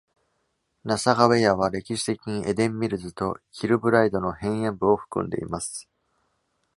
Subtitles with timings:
[0.83, 5.87] ナサガウェヤは歴史的にエデン・ミルズとキルブライドの辺縁部を含んでいます。